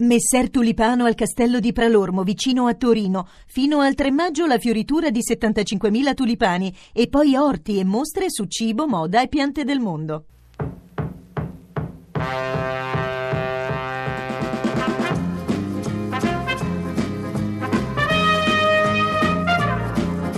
[0.00, 3.26] Messer Tulipano al castello di Pralormo, vicino a Torino.
[3.48, 8.44] Fino al 3 maggio la fioritura di 75.000 tulipani e poi orti e mostre su
[8.44, 10.24] cibo, moda e piante del mondo.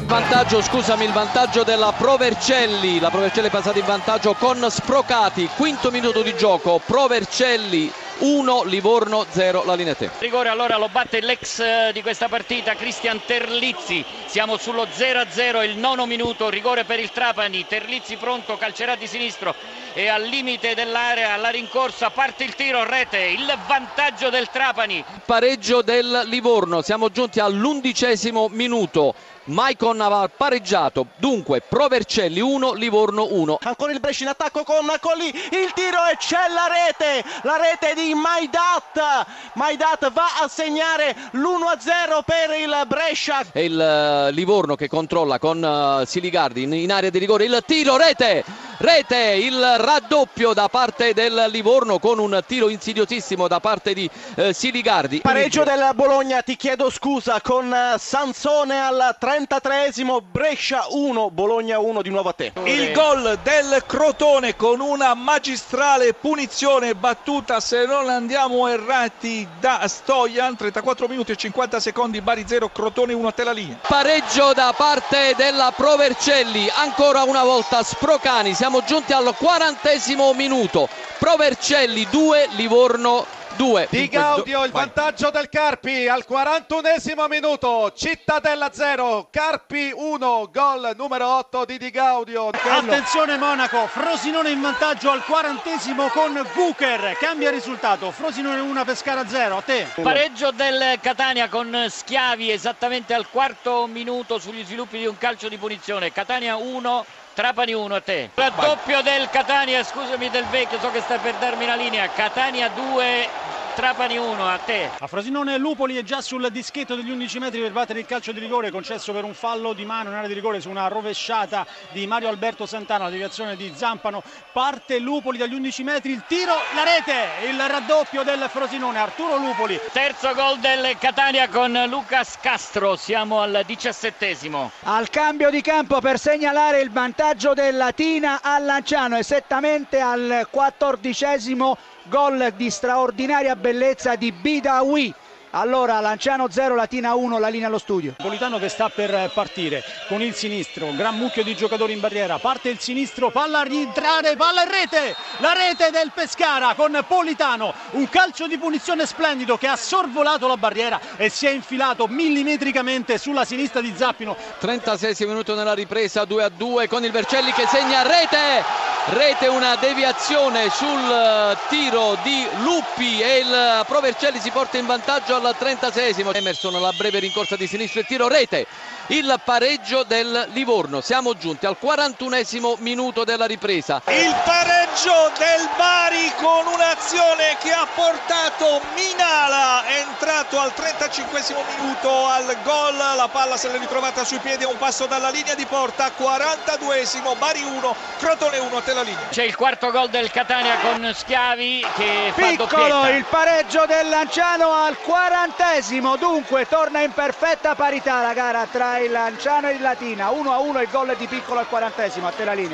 [0.07, 2.99] vantaggio, scusami, il vantaggio della Provercelli.
[2.99, 5.49] La Provercelli è passata in vantaggio con Sprocati.
[5.55, 6.81] Quinto minuto di gioco.
[6.85, 10.11] Provercelli 1 Livorno 0 la linea te.
[10.19, 14.05] Rigore allora lo batte l'ex eh, di questa partita Cristian Terlizzi.
[14.27, 17.65] Siamo sullo 0-0 il nono minuto, rigore per il Trapani.
[17.67, 19.55] Terlizzi pronto, calcerà di sinistro
[19.95, 25.03] e al limite dell'area, alla rincorsa parte il tiro, rete, il vantaggio del Trapani.
[25.25, 29.15] Pareggio del Livorno, siamo giunti all'undicesimo minuto.
[29.51, 33.59] Maicon aveva pareggiato, dunque Provercelli 1, Livorno 1.
[33.63, 38.01] Ancora il Brescia in attacco con Colli, il tiro e c'è la rete, la rete
[38.01, 39.27] di Maidat.
[39.55, 43.45] Maidat va a segnare l'1-0 per il Brescia.
[43.53, 47.63] E il uh, Livorno che controlla con uh, Siligardi in, in area di rigore, il
[47.67, 48.70] tiro, rete!
[48.83, 54.55] Rete, il raddoppio da parte del Livorno con un tiro insidiosissimo da parte di eh,
[54.55, 55.21] Siligardi.
[55.21, 62.01] Pareggio del Bologna, ti chiedo scusa, con eh, Sansone al 33esimo, Brescia 1, Bologna 1
[62.01, 62.53] di nuovo a te.
[62.65, 70.57] Il gol del Crotone con una magistrale punizione battuta, se non andiamo errati, da Stojan,
[70.57, 73.77] 34 minuti e 50 secondi, Bari 0, Crotone 1 a te la linea.
[73.87, 80.89] Pareggio da parte della Provercelli, ancora una volta Sprocani, siamo siamo giunti al quarantesimo minuto.
[81.19, 83.27] Provercelli 2, Livorno
[83.57, 83.89] 2.
[83.91, 87.93] Di Gaudio il vantaggio del Carpi al 41esimo minuto.
[87.97, 92.51] Cittadella 0, Carpi 1, gol numero 8 di Di Gaudio.
[92.51, 97.17] Attenzione Monaco, Frosinone in vantaggio al 40esimo con Gucher.
[97.19, 99.57] Cambia risultato, Frosinone 1, Pescara 0.
[99.57, 99.89] A te.
[100.01, 105.57] Pareggio del Catania con Schiavi esattamente al quarto minuto sugli sviluppi di un calcio di
[105.57, 106.13] punizione.
[106.13, 108.31] Catania 1, Trapani 1 a te.
[108.35, 112.09] Raddoppio del Catania, scusami del vecchio, so che stai per darmi la linea.
[112.09, 113.29] Catania 2,
[113.75, 114.91] Trapani 1 a te.
[114.99, 118.41] A Frosinone Lupoli è già sul dischetto degli 11 metri per battere il calcio di
[118.41, 122.07] rigore concesso per un fallo di mano in area di rigore su una rovesciata di
[122.07, 124.23] Mario Alberto Santana, la deviazione di Zampano.
[124.53, 129.81] Parte Lupoli dagli 11 metri, il tiro, la rete, il raddoppio del Frosinone, Arturo Lupoli.
[129.93, 134.73] Terzo gol del Catania con Lucas Castro, siamo al diciassettesimo.
[134.83, 141.79] Al cambio di campo per segnalare il vantaggio del Latina a Lanciano, esattamente al quattordicesimo
[142.11, 145.15] gol di straordinaria bellezza di Bidawi
[145.53, 148.15] allora Lanciano 0, Latina 1, la linea allo studio.
[148.17, 152.69] Politano che sta per partire con il sinistro, gran mucchio di giocatori in barriera, parte
[152.69, 158.09] il sinistro, palla a rientrare, palla in rete, la rete del Pescara con Politano, un
[158.09, 163.45] calcio di punizione splendido che ha sorvolato la barriera e si è infilato millimetricamente sulla
[163.45, 164.37] sinistra di Zappino.
[164.59, 169.77] 36 minuto nella ripresa, 2 a 2 con il Vercelli che segna rete, rete una
[169.77, 176.35] deviazione sul tiro di Luppi e il Provercelli si porta in vantaggio al 36esimo.
[176.35, 178.67] Emerson la breve rincorsa di sinistro e tiro rete.
[179.07, 181.01] Il pareggio del Livorno.
[181.01, 184.03] Siamo giunti al 41esimo minuto della ripresa.
[184.07, 189.83] Il pareggio del Bari con un'azione che ha portato Minala.
[189.89, 192.97] Entrato al 35esimo minuto al gol.
[192.97, 196.13] La palla se l'è ritrovata sui piedi a un passo dalla linea di porta.
[196.17, 199.29] 42esimo, Bari 1, Crotone 1 a te la linea.
[199.31, 203.09] C'è il quarto gol del Catania con Schiavi che Piccolo fa doppietta.
[203.11, 208.99] il pareggio del Lanciano al 40 quarantesimo dunque torna in perfetta parità la gara tra
[208.99, 212.31] il Lanciano e il Latina 1 a 1 il gol di Piccolo al quarantesimo a
[212.31, 212.69] te la linea